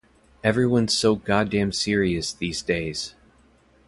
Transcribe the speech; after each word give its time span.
Everyone's 0.43 0.97
so 0.97 1.13
goddamn 1.15 1.71
serious 1.71 2.33
these 2.33 2.63
days. 2.63 3.13